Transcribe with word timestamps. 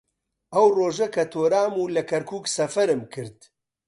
ئەو 0.53 0.67
ڕۆژە 0.77 1.07
کە 1.15 1.23
تۆرام 1.33 1.73
و 1.77 1.91
لە 1.95 2.01
کەرکووک 2.09 2.45
سەفەرم 2.55 3.01
کرد 3.13 3.37